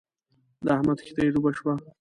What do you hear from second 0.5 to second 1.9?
د احمد کښتی ډوبه شوه.